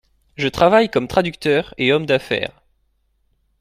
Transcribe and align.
Je 0.35 0.47
travaille 0.47 0.89
comme 0.89 1.07
traducteur 1.07 1.75
et 1.77 1.93
homme 1.93 2.07
d’affaires. 2.07 2.63